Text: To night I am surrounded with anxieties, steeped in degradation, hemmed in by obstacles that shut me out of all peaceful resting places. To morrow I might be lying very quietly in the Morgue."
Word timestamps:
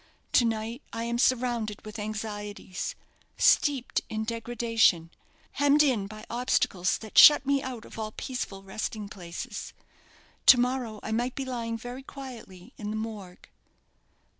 To 0.31 0.45
night 0.45 0.81
I 0.91 1.03
am 1.03 1.19
surrounded 1.19 1.85
with 1.85 1.99
anxieties, 1.99 2.95
steeped 3.37 4.01
in 4.09 4.23
degradation, 4.23 5.11
hemmed 5.51 5.83
in 5.83 6.07
by 6.07 6.25
obstacles 6.27 6.97
that 6.97 7.19
shut 7.19 7.45
me 7.45 7.61
out 7.61 7.85
of 7.85 7.99
all 7.99 8.11
peaceful 8.11 8.63
resting 8.63 9.09
places. 9.09 9.73
To 10.47 10.59
morrow 10.59 11.01
I 11.03 11.11
might 11.11 11.35
be 11.35 11.45
lying 11.45 11.77
very 11.77 12.01
quietly 12.01 12.73
in 12.77 12.89
the 12.89 12.95
Morgue." 12.97 13.47